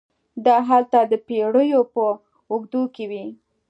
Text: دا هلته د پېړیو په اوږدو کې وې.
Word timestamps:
دا 0.45 0.55
هلته 0.69 0.99
د 1.11 1.13
پېړیو 1.27 1.81
په 1.93 2.05
اوږدو 2.51 2.83
کې 2.95 3.05
وې. 3.09 3.25